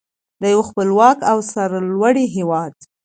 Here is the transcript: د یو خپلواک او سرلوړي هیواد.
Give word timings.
د 0.41 0.43
یو 0.53 0.61
خپلواک 0.69 1.17
او 1.31 1.37
سرلوړي 1.51 2.25
هیواد. 2.35 2.73